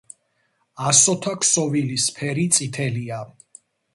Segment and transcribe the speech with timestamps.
[0.91, 3.23] ასოთა ქსოვილის ფერი წითელია.